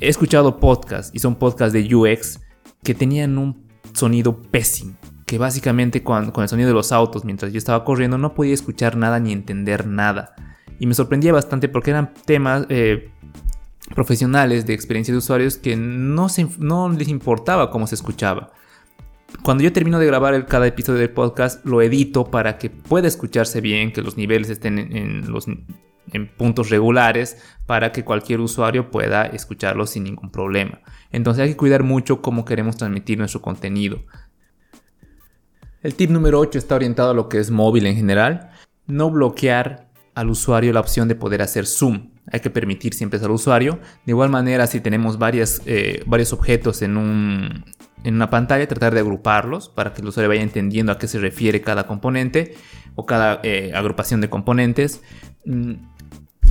He 0.00 0.08
escuchado 0.08 0.58
podcasts 0.58 1.10
y 1.14 1.18
son 1.20 1.36
podcasts 1.36 1.72
de 1.72 1.94
UX 1.94 2.40
que 2.82 2.94
tenían 2.94 3.38
un 3.38 3.68
sonido 3.92 4.40
pésimo 4.40 4.96
que 5.26 5.38
básicamente 5.38 6.02
con, 6.02 6.32
el 6.36 6.48
sonido 6.48 6.68
de 6.68 6.74
los 6.74 6.92
autos 6.92 7.24
mientras 7.24 7.52
yo 7.52 7.58
estaba 7.58 7.84
corriendo 7.84 8.18
no 8.18 8.34
podía 8.34 8.52
escuchar 8.52 8.96
nada 8.96 9.18
ni 9.18 9.32
entender 9.32 9.86
nada 9.86 10.34
y 10.78 10.86
me 10.86 10.94
sorprendía 10.94 11.32
bastante 11.32 11.68
porque 11.68 11.90
eran 11.90 12.12
temas 12.26 12.66
eh, 12.68 13.10
profesionales 13.94 14.66
de 14.66 14.74
experiencia 14.74 15.12
de 15.12 15.18
usuarios 15.18 15.56
que 15.56 15.76
no 15.76 16.88
les 16.90 17.08
importaba 17.08 17.70
cómo 17.70 17.86
se 17.86 17.94
escuchaba. 17.94 18.52
Cuando 19.42 19.64
yo 19.64 19.72
termino 19.72 19.98
de 19.98 20.06
grabar 20.06 20.46
cada 20.46 20.66
episodio 20.66 21.00
del 21.00 21.10
podcast, 21.10 21.64
lo 21.64 21.82
edito 21.82 22.30
para 22.30 22.58
que 22.58 22.70
pueda 22.70 23.08
escucharse 23.08 23.60
bien, 23.60 23.92
que 23.92 24.02
los 24.02 24.16
niveles 24.16 24.50
estén 24.50 24.78
en, 24.78 25.24
en 26.12 26.28
puntos 26.28 26.70
regulares 26.70 27.38
para 27.66 27.92
que 27.92 28.04
cualquier 28.04 28.40
usuario 28.40 28.90
pueda 28.90 29.26
escucharlo 29.26 29.86
sin 29.86 30.04
ningún 30.04 30.30
problema. 30.30 30.80
Entonces 31.10 31.42
hay 31.42 31.50
que 31.50 31.56
cuidar 31.56 31.82
mucho 31.82 32.22
cómo 32.22 32.44
queremos 32.44 32.76
transmitir 32.76 33.18
nuestro 33.18 33.42
contenido. 33.42 34.02
El 35.82 35.94
tip 35.94 36.10
número 36.10 36.38
8 36.38 36.58
está 36.58 36.76
orientado 36.76 37.10
a 37.10 37.14
lo 37.14 37.28
que 37.28 37.38
es 37.38 37.50
móvil 37.50 37.86
en 37.86 37.96
general. 37.96 38.50
No 38.86 39.10
bloquear 39.10 39.90
al 40.14 40.30
usuario 40.30 40.72
la 40.72 40.80
opción 40.80 41.08
de 41.08 41.16
poder 41.16 41.42
hacer 41.42 41.66
zoom. 41.66 42.11
Hay 42.30 42.40
que 42.40 42.50
permitir 42.50 42.94
siempre 42.94 43.18
al 43.18 43.30
usuario. 43.30 43.80
De 44.06 44.12
igual 44.12 44.30
manera, 44.30 44.66
si 44.66 44.80
tenemos 44.80 45.18
varias, 45.18 45.60
eh, 45.66 46.02
varios 46.06 46.32
objetos 46.32 46.82
en, 46.82 46.96
un, 46.96 47.64
en 48.04 48.14
una 48.14 48.30
pantalla, 48.30 48.66
tratar 48.68 48.94
de 48.94 49.00
agruparlos 49.00 49.68
para 49.68 49.92
que 49.92 50.02
el 50.02 50.08
usuario 50.08 50.28
vaya 50.28 50.42
entendiendo 50.42 50.92
a 50.92 50.98
qué 50.98 51.08
se 51.08 51.18
refiere 51.18 51.60
cada 51.62 51.86
componente 51.86 52.54
o 52.94 53.06
cada 53.06 53.40
eh, 53.42 53.72
agrupación 53.74 54.20
de 54.20 54.30
componentes. 54.30 55.02
Mm, 55.44 55.72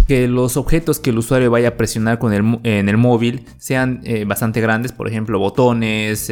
que 0.08 0.28
los 0.28 0.58
objetos 0.58 1.00
que 1.00 1.12
el 1.12 1.20
usuario 1.20 1.52
vaya 1.52 1.70
a 1.70 1.78
presionar 1.78 2.20
con 2.20 2.34
el, 2.34 2.60
en 2.64 2.90
el 2.90 2.98
móvil 2.98 3.46
sean 3.58 4.02
eh, 4.04 4.26
bastante 4.26 4.60
grandes, 4.60 4.92
por 4.92 5.08
ejemplo 5.08 5.40
botones, 5.40 6.30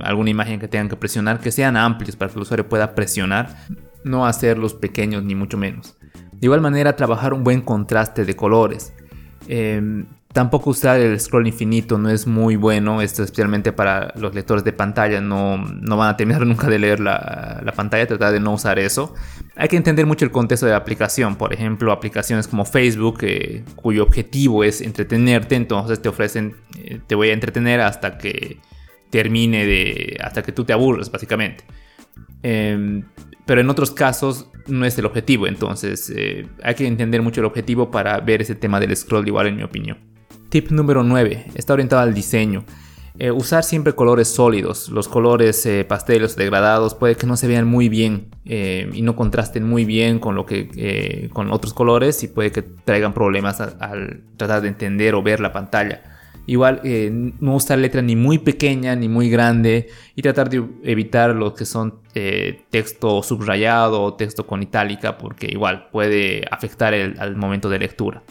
alguna 0.00 0.30
imagen 0.30 0.60
que 0.60 0.68
tengan 0.68 0.88
que 0.88 0.96
presionar, 0.96 1.40
que 1.40 1.50
sean 1.50 1.76
amplios 1.76 2.16
para 2.16 2.30
que 2.30 2.38
el 2.38 2.42
usuario 2.42 2.68
pueda 2.68 2.94
presionar, 2.94 3.66
no 4.04 4.24
hacerlos 4.24 4.72
pequeños 4.72 5.24
ni 5.24 5.34
mucho 5.34 5.58
menos. 5.58 5.97
De 6.40 6.46
igual 6.46 6.60
manera, 6.60 6.94
trabajar 6.94 7.34
un 7.34 7.42
buen 7.42 7.62
contraste 7.62 8.24
de 8.24 8.36
colores. 8.36 8.92
Em, 9.48 10.06
tampoco 10.32 10.70
usar 10.70 11.00
el 11.00 11.18
scroll 11.18 11.48
infinito 11.48 11.98
no 11.98 12.10
es 12.10 12.26
muy 12.26 12.54
bueno, 12.54 13.02
esto 13.02 13.24
especialmente 13.24 13.72
para 13.72 14.12
los 14.14 14.34
lectores 14.34 14.62
de 14.62 14.72
pantalla, 14.72 15.20
no, 15.20 15.58
van 15.96 16.08
a 16.10 16.16
terminar 16.16 16.46
nunca 16.46 16.68
de 16.68 16.78
leer 16.78 17.00
la, 17.00 17.72
pantalla, 17.74 18.06
tratar 18.06 18.32
de 18.32 18.38
no 18.38 18.52
usar 18.52 18.78
eso. 18.78 19.14
Hay 19.56 19.68
que 19.68 19.76
entender 19.76 20.06
mucho 20.06 20.24
el 20.24 20.30
contexto 20.30 20.66
de 20.66 20.72
la 20.72 20.78
aplicación, 20.78 21.34
por 21.34 21.52
ejemplo, 21.52 21.90
aplicaciones 21.90 22.46
como 22.46 22.64
Facebook, 22.64 23.18
eh, 23.22 23.64
cuyo 23.74 24.04
objetivo 24.04 24.62
es 24.62 24.80
entretenerte, 24.80 25.56
entonces 25.56 26.00
te 26.00 26.08
ofrecen, 26.08 26.54
eh, 26.76 27.00
te 27.04 27.16
voy 27.16 27.30
a 27.30 27.32
entretener 27.32 27.80
hasta 27.80 28.16
que 28.16 28.60
termine 29.10 29.66
de, 29.66 30.18
hasta 30.22 30.42
que 30.42 30.52
tú 30.52 30.64
te 30.64 30.72
aburres, 30.72 31.10
básicamente. 31.10 31.64
Em, 32.42 33.02
pero 33.48 33.62
en 33.62 33.70
otros 33.70 33.90
casos 33.92 34.46
no 34.66 34.84
es 34.84 34.98
el 34.98 35.06
objetivo, 35.06 35.46
entonces 35.46 36.12
eh, 36.14 36.46
hay 36.62 36.74
que 36.74 36.86
entender 36.86 37.22
mucho 37.22 37.40
el 37.40 37.46
objetivo 37.46 37.90
para 37.90 38.20
ver 38.20 38.42
ese 38.42 38.54
tema 38.54 38.78
del 38.78 38.94
scroll 38.94 39.26
igual 39.26 39.46
en 39.46 39.56
mi 39.56 39.62
opinión. 39.62 39.96
Tip 40.50 40.70
número 40.70 41.02
9, 41.02 41.46
está 41.54 41.72
orientado 41.72 42.02
al 42.02 42.12
diseño. 42.12 42.66
Eh, 43.18 43.30
usar 43.30 43.64
siempre 43.64 43.94
colores 43.94 44.28
sólidos, 44.28 44.90
los 44.90 45.08
colores 45.08 45.64
eh, 45.64 45.86
pasteles 45.88 46.36
degradados 46.36 46.94
puede 46.94 47.16
que 47.16 47.26
no 47.26 47.38
se 47.38 47.48
vean 47.48 47.66
muy 47.66 47.88
bien 47.88 48.28
y 48.44 49.00
no 49.00 49.16
contrasten 49.16 49.66
muy 49.66 49.86
bien 49.86 50.18
con, 50.18 50.34
lo 50.34 50.44
que, 50.44 51.30
con 51.32 51.50
otros 51.50 51.72
colores 51.72 52.22
y 52.24 52.28
puede 52.28 52.52
que 52.52 52.60
traigan 52.60 53.14
problemas 53.14 53.62
al 53.62 54.24
tratar 54.36 54.60
de 54.60 54.68
entender 54.68 55.14
o 55.14 55.22
ver 55.22 55.40
la 55.40 55.54
pantalla. 55.54 56.17
Igual 56.48 56.80
eh, 56.82 57.10
no 57.12 57.56
usar 57.56 57.78
letra 57.78 58.00
ni 58.00 58.16
muy 58.16 58.38
pequeña 58.38 58.96
ni 58.96 59.06
muy 59.06 59.28
grande 59.28 59.90
y 60.16 60.22
tratar 60.22 60.48
de 60.48 60.64
evitar 60.82 61.36
lo 61.36 61.52
que 61.52 61.66
son 61.66 62.00
eh, 62.14 62.62
texto 62.70 63.22
subrayado 63.22 64.00
o 64.02 64.14
texto 64.14 64.46
con 64.46 64.62
itálica 64.62 65.18
porque 65.18 65.46
igual 65.46 65.90
puede 65.92 66.46
afectar 66.50 66.94
al 66.94 67.36
momento 67.36 67.68
de 67.68 67.78
lectura. 67.78 68.22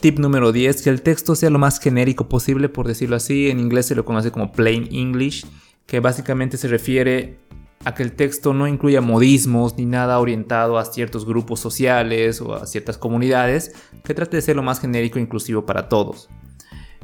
Tip 0.00 0.18
número 0.18 0.50
10, 0.50 0.82
que 0.82 0.90
el 0.90 1.02
texto 1.02 1.36
sea 1.36 1.50
lo 1.50 1.60
más 1.60 1.78
genérico 1.78 2.28
posible, 2.28 2.68
por 2.68 2.88
decirlo 2.88 3.14
así. 3.14 3.48
En 3.48 3.60
inglés 3.60 3.86
se 3.86 3.94
lo 3.94 4.04
conoce 4.04 4.32
como 4.32 4.50
plain 4.50 4.88
English, 4.90 5.46
que 5.86 6.00
básicamente 6.00 6.56
se 6.56 6.66
refiere 6.66 7.36
a 7.84 7.94
que 7.94 8.02
el 8.02 8.10
texto 8.10 8.54
no 8.54 8.66
incluya 8.66 9.00
modismos 9.00 9.76
ni 9.76 9.86
nada 9.86 10.18
orientado 10.18 10.78
a 10.78 10.84
ciertos 10.84 11.24
grupos 11.24 11.60
sociales 11.60 12.40
o 12.40 12.56
a 12.56 12.66
ciertas 12.66 12.98
comunidades, 12.98 13.72
que 14.02 14.14
trate 14.14 14.36
de 14.36 14.42
ser 14.42 14.56
lo 14.56 14.64
más 14.64 14.80
genérico 14.80 15.20
e 15.20 15.22
inclusivo 15.22 15.64
para 15.64 15.88
todos. 15.88 16.28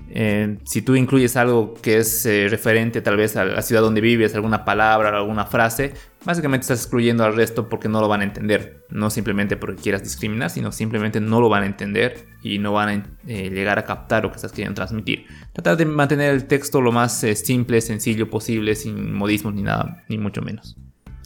Eh, 0.09 0.59
si 0.65 0.83
tú 0.83 0.95
incluyes 0.95 1.37
algo 1.37 1.75
que 1.75 1.99
es 1.99 2.25
eh, 2.27 2.47
referente 2.49 3.01
tal 3.01 3.17
vez 3.17 3.37
a 3.37 3.45
la 3.45 3.63
ciudad 3.63 3.83
donde 3.83 4.01
vives, 4.01 4.35
alguna 4.35 4.65
palabra 4.65 5.17
alguna 5.17 5.47
frase, 5.47 5.95
básicamente 6.25 6.63
estás 6.63 6.81
excluyendo 6.81 7.25
al 7.25 7.35
resto 7.35 7.69
porque 7.69 7.89
no 7.89 8.01
lo 8.01 8.09
van 8.09 8.21
a 8.21 8.25
entender. 8.25 8.85
No 8.89 9.11
simplemente 9.11 9.57
porque 9.57 9.83
quieras 9.83 10.03
discriminar, 10.03 10.51
sino 10.51 10.73
simplemente 10.73 11.21
no 11.21 11.41
lo 11.41 11.49
van 11.49 11.65
a 11.65 11.67
entender 11.67 12.27
y 12.43 12.59
no 12.59 12.73
van 12.73 12.89
a 12.89 13.07
eh, 13.27 13.51
llegar 13.51 13.79
a 13.79 13.85
captar 13.85 14.23
lo 14.23 14.31
que 14.31 14.37
estás 14.37 14.53
queriendo 14.53 14.75
transmitir. 14.75 15.27
Tratar 15.53 15.77
de 15.77 15.87
mantener 15.87 16.33
el 16.33 16.47
texto 16.47 16.81
lo 16.81 16.93
más 16.93 17.25
simple, 17.35 17.81
sencillo 17.81 18.31
posible, 18.31 18.75
sin 18.75 19.13
modismos 19.13 19.55
ni 19.55 19.63
nada, 19.63 20.05
ni 20.09 20.19
mucho 20.19 20.43
menos. 20.43 20.77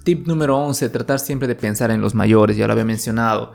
Tip 0.04 0.26
número 0.26 0.56
11, 0.56 0.88
tratar 0.88 1.18
siempre 1.18 1.46
de 1.46 1.54
pensar 1.54 1.90
en 1.90 2.00
los 2.00 2.14
mayores, 2.14 2.56
ya 2.56 2.66
lo 2.66 2.72
había 2.72 2.86
mencionado. 2.86 3.52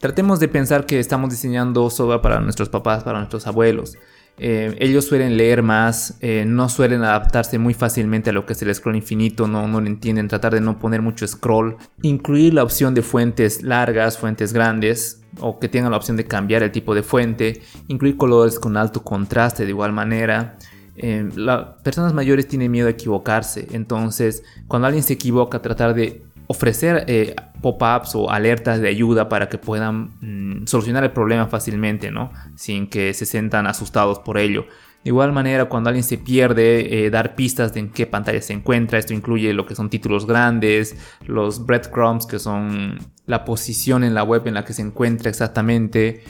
Tratemos 0.00 0.40
de 0.40 0.48
pensar 0.48 0.84
que 0.84 1.00
estamos 1.00 1.30
diseñando 1.30 1.88
software 1.88 2.20
para 2.20 2.40
nuestros 2.40 2.68
papás, 2.68 3.02
para 3.02 3.18
nuestros 3.18 3.46
abuelos. 3.46 3.96
Eh, 4.38 4.76
ellos 4.80 5.06
suelen 5.06 5.36
leer 5.36 5.62
más, 5.62 6.18
eh, 6.20 6.44
no 6.46 6.68
suelen 6.68 7.02
adaptarse 7.02 7.58
muy 7.58 7.72
fácilmente 7.72 8.30
a 8.30 8.32
lo 8.34 8.44
que 8.44 8.52
es 8.52 8.62
el 8.62 8.74
scroll 8.74 8.96
infinito, 8.96 9.48
no, 9.48 9.66
no 9.66 9.80
lo 9.80 9.86
entienden, 9.86 10.28
tratar 10.28 10.52
de 10.52 10.60
no 10.60 10.78
poner 10.78 11.00
mucho 11.00 11.26
scroll, 11.26 11.76
incluir 12.02 12.52
la 12.52 12.62
opción 12.62 12.94
de 12.94 13.00
fuentes 13.00 13.62
largas, 13.62 14.18
fuentes 14.18 14.52
grandes, 14.52 15.22
o 15.40 15.58
que 15.58 15.68
tengan 15.68 15.90
la 15.90 15.96
opción 15.96 16.16
de 16.16 16.24
cambiar 16.24 16.62
el 16.62 16.70
tipo 16.70 16.94
de 16.94 17.02
fuente, 17.02 17.62
incluir 17.88 18.16
colores 18.16 18.58
con 18.58 18.76
alto 18.76 19.02
contraste 19.02 19.64
de 19.64 19.70
igual 19.70 19.92
manera. 19.92 20.56
Eh, 20.96 21.28
las 21.34 21.80
personas 21.82 22.12
mayores 22.12 22.46
tienen 22.46 22.70
miedo 22.70 22.88
a 22.88 22.90
equivocarse, 22.90 23.66
entonces 23.72 24.42
cuando 24.68 24.86
alguien 24.86 25.02
se 25.02 25.14
equivoca, 25.14 25.60
tratar 25.60 25.94
de 25.94 26.22
ofrecer 26.46 27.04
pop-ups 27.66 28.14
o 28.14 28.30
alertas 28.30 28.80
de 28.80 28.88
ayuda 28.88 29.28
para 29.28 29.48
que 29.48 29.58
puedan 29.58 30.12
mm, 30.20 30.66
solucionar 30.66 31.02
el 31.02 31.10
problema 31.10 31.46
fácilmente, 31.48 32.10
¿no? 32.12 32.30
Sin 32.54 32.86
que 32.86 33.12
se 33.14 33.26
sientan 33.26 33.66
asustados 33.66 34.20
por 34.20 34.38
ello. 34.38 34.66
De 35.02 35.10
igual 35.10 35.32
manera, 35.32 35.66
cuando 35.66 35.88
alguien 35.88 36.04
se 36.04 36.18
pierde, 36.18 37.06
eh, 37.06 37.10
dar 37.10 37.34
pistas 37.34 37.72
de 37.74 37.80
en 37.80 37.90
qué 37.90 38.06
pantalla 38.06 38.40
se 38.40 38.52
encuentra. 38.52 38.98
Esto 38.98 39.14
incluye 39.14 39.52
lo 39.52 39.66
que 39.66 39.74
son 39.74 39.90
títulos 39.90 40.26
grandes, 40.26 40.96
los 41.26 41.64
breadcrumbs, 41.64 42.26
que 42.26 42.38
son 42.38 42.98
la 43.26 43.44
posición 43.44 44.04
en 44.04 44.14
la 44.14 44.22
web 44.22 44.46
en 44.46 44.54
la 44.54 44.64
que 44.64 44.72
se 44.72 44.82
encuentra 44.82 45.30
exactamente. 45.30 46.22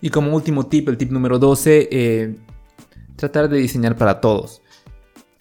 Y 0.00 0.10
como 0.10 0.34
último 0.34 0.66
tip, 0.66 0.88
el 0.88 0.96
tip 0.96 1.10
número 1.10 1.38
12, 1.38 1.88
eh, 1.90 2.36
tratar 3.16 3.48
de 3.48 3.58
diseñar 3.58 3.96
para 3.96 4.20
todos. 4.20 4.61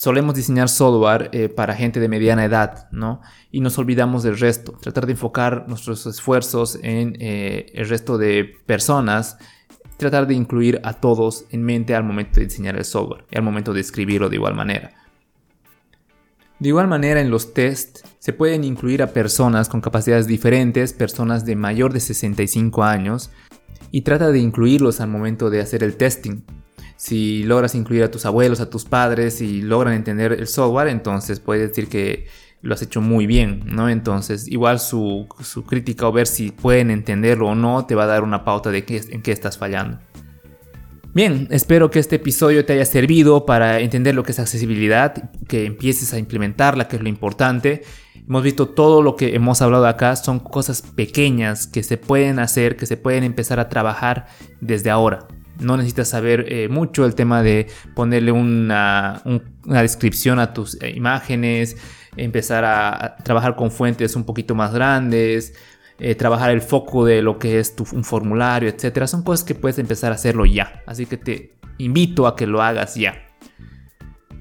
Solemos 0.01 0.33
diseñar 0.33 0.67
software 0.67 1.29
eh, 1.31 1.47
para 1.47 1.75
gente 1.75 1.99
de 1.99 2.09
mediana 2.09 2.43
edad, 2.43 2.89
¿no? 2.91 3.21
Y 3.51 3.61
nos 3.61 3.77
olvidamos 3.77 4.23
del 4.23 4.39
resto. 4.39 4.71
Tratar 4.81 5.05
de 5.05 5.11
enfocar 5.11 5.65
nuestros 5.67 6.07
esfuerzos 6.07 6.79
en 6.81 7.17
el 7.19 7.87
resto 7.87 8.17
de 8.17 8.55
personas 8.65 9.37
tratar 9.97 10.25
de 10.25 10.33
incluir 10.33 10.81
a 10.83 10.93
todos 10.93 11.45
en 11.51 11.61
mente 11.61 11.93
al 11.93 12.03
momento 12.03 12.39
de 12.39 12.47
diseñar 12.47 12.75
el 12.75 12.85
software 12.85 13.25
y 13.29 13.37
al 13.37 13.43
momento 13.43 13.71
de 13.71 13.81
escribirlo 13.81 14.29
de 14.29 14.37
igual 14.37 14.55
manera. 14.55 14.93
De 16.57 16.69
igual 16.69 16.87
manera 16.87 17.21
en 17.21 17.29
los 17.29 17.53
tests 17.53 18.01
se 18.17 18.33
pueden 18.33 18.63
incluir 18.63 19.03
a 19.03 19.13
personas 19.13 19.69
con 19.69 19.79
capacidades 19.79 20.25
diferentes, 20.25 20.93
personas 20.93 21.45
de 21.45 21.55
mayor 21.55 21.93
de 21.93 21.99
65 21.99 22.83
años, 22.83 23.29
y 23.91 24.01
trata 24.01 24.31
de 24.31 24.39
incluirlos 24.39 25.01
al 25.01 25.09
momento 25.09 25.51
de 25.51 25.61
hacer 25.61 25.83
el 25.83 25.95
testing. 25.95 26.41
Si 27.01 27.41
logras 27.41 27.73
incluir 27.73 28.03
a 28.03 28.11
tus 28.11 28.27
abuelos, 28.27 28.59
a 28.59 28.69
tus 28.69 28.85
padres 28.85 29.41
y 29.41 29.63
logran 29.63 29.95
entender 29.95 30.33
el 30.33 30.45
software, 30.45 30.87
entonces 30.87 31.39
puedes 31.39 31.69
decir 31.69 31.87
que 31.87 32.27
lo 32.61 32.75
has 32.75 32.83
hecho 32.83 33.01
muy 33.01 33.25
bien, 33.25 33.63
¿no? 33.65 33.89
Entonces, 33.89 34.47
igual 34.47 34.79
su, 34.79 35.27
crítica 35.67 36.07
o 36.07 36.11
ver 36.11 36.27
si 36.27 36.51
pueden 36.51 36.91
entenderlo 36.91 37.47
o 37.47 37.55
no 37.55 37.87
te 37.87 37.95
va 37.95 38.03
a 38.03 38.05
dar 38.05 38.23
una 38.23 38.45
pauta 38.45 38.69
de 38.69 38.85
qué, 38.85 39.01
en 39.09 39.23
qué 39.23 39.31
estás 39.31 39.57
fallando. 39.57 39.97
Bien, 41.11 41.47
espero 41.49 41.89
que 41.89 41.97
este 41.97 42.17
episodio 42.17 42.65
te 42.65 42.73
haya 42.73 42.85
servido 42.85 43.47
para 43.47 43.79
entender 43.79 44.13
lo 44.13 44.21
que 44.21 44.33
es 44.33 44.39
accesibilidad, 44.39 45.31
que 45.47 45.65
empieces 45.65 46.13
a 46.13 46.19
implementarla, 46.19 46.87
que 46.87 46.97
es 46.97 47.01
lo 47.01 47.09
importante. 47.09 47.81
Hemos 48.27 48.43
visto 48.43 48.69
todo 48.69 49.01
lo 49.01 49.15
que 49.15 49.33
hemos 49.33 49.63
hablado 49.63 49.87
acá, 49.87 50.15
son 50.15 50.37
cosas 50.37 50.83
pequeñas 50.83 51.65
que 51.65 51.81
se 51.81 51.97
pueden 51.97 52.37
hacer, 52.37 52.77
que 52.77 52.85
se 52.85 52.95
pueden 52.95 53.23
empezar 53.23 53.59
a 53.59 53.69
trabajar 53.69 54.27
desde 54.59 54.91
ahora. 54.91 55.27
No 55.61 55.77
necesitas 55.77 56.09
saber 56.09 56.45
eh, 56.49 56.67
mucho 56.67 57.05
el 57.05 57.15
tema 57.15 57.41
de 57.41 57.67
ponerle 57.95 58.31
una, 58.31 59.21
una 59.25 59.81
descripción 59.81 60.39
a 60.39 60.53
tus 60.53 60.81
eh, 60.81 60.91
imágenes, 60.95 61.77
empezar 62.17 62.65
a, 62.65 63.15
trabajar 63.23 63.55
con 63.55 63.71
fuentes 63.71 64.15
un 64.15 64.25
poquito 64.25 64.55
más 64.55 64.73
grandes, 64.73 65.53
eh, 65.99 66.15
trabajar 66.15 66.51
el 66.51 66.61
foco 66.61 67.05
de 67.05 67.21
lo 67.21 67.37
que 67.37 67.59
es 67.59 67.75
tu, 67.75 67.85
un 67.93 68.03
formulario, 68.03 68.69
etcétera. 68.69 69.07
Son 69.07 69.23
cosas 69.23 69.45
que 69.45 69.55
puedes 69.55 69.77
empezar 69.79 70.11
a 70.11 70.15
hacerlo 70.15 70.45
ya. 70.45 70.81
Así 70.85 71.05
que 71.05 71.17
te 71.17 71.53
invito 71.77 72.27
a 72.27 72.35
que 72.35 72.47
lo 72.47 72.61
hagas 72.61 72.95
ya. 72.95 73.30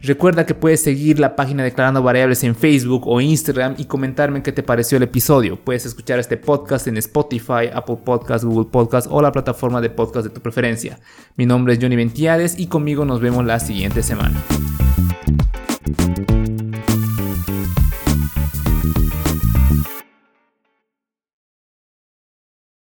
Recuerda 0.02 0.47
que 0.47 0.54
puedes 0.54 0.80
seguir 0.80 1.21
la 1.21 1.37
página 1.37 1.62
Declarando 1.62 2.02
Variables 2.02 2.42
en 2.45 2.57
Facebook 2.57 3.07
o 3.07 3.21
Instagram 3.21 3.75
y 3.76 3.85
comentarme 3.85 4.42
qué 4.42 4.50
te 4.50 4.62
pareció 4.62 4.97
el 4.97 5.02
episodio. 5.02 5.57
Puedes 5.57 5.85
escuchar 5.85 6.19
este 6.19 6.38
podcast 6.38 6.87
en 6.87 6.97
Spotify, 6.97 7.69
Apple 7.73 7.99
Podcasts, 8.02 8.47
Google 8.47 8.71
Podcasts 8.71 9.11
o 9.12 9.21
la 9.21 9.30
plataforma 9.30 9.80
de 9.83 9.90
podcast 9.90 10.26
de 10.26 10.33
tu 10.33 10.40
preferencia. 10.40 10.99
Mi 11.37 11.45
nombre 11.45 11.75
es 11.75 11.78
Johnny 11.83 11.97
Ventiades 11.97 12.59
y 12.59 12.69
conmigo 12.69 13.04
nos 13.04 13.21
vemos 13.21 13.45
la 13.45 13.61
siguiente 13.61 14.02
semana. 14.02 14.42